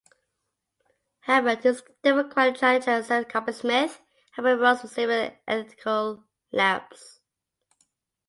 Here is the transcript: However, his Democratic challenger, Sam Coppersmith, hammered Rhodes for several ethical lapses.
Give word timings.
However, 1.19 1.53
his 1.61 1.83
Democratic 2.01 2.55
challenger, 2.55 3.03
Sam 3.03 3.23
Coppersmith, 3.23 4.01
hammered 4.31 4.59
Rhodes 4.59 4.81
for 4.81 4.87
several 4.87 5.29
ethical 5.47 6.23
lapses. 6.51 7.19